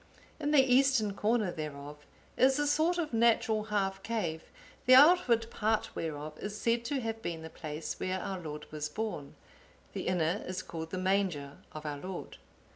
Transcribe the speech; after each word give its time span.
In 0.39 0.49
the 0.49 0.61
eastern 0.63 1.13
corner 1.13 1.51
thereof 1.51 2.07
is 2.35 2.57
a 2.57 2.65
sort 2.65 2.97
of 2.97 3.13
natural 3.13 3.65
half 3.65 4.01
cave, 4.01 4.45
the 4.87 4.95
outward 4.95 5.47
part 5.51 5.95
whereof 5.95 6.39
is 6.39 6.57
said 6.57 6.83
to 6.85 7.01
have 7.01 7.21
been 7.21 7.43
the 7.43 7.51
place 7.51 7.99
where 7.99 8.19
our 8.19 8.39
Lord 8.39 8.65
was 8.71 8.89
born; 8.89 9.35
the 9.93 10.07
inner 10.07 10.41
is 10.47 10.63
called 10.63 10.89
the 10.89 10.97
manger 10.97 11.59
of 11.71 11.85
our 11.85 11.99
Lord. 11.99 12.37